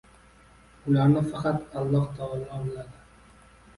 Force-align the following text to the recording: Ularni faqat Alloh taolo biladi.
Ularni 0.93 1.21
faqat 1.33 1.77
Alloh 1.81 2.09
taolo 2.21 2.59
biladi. 2.65 3.07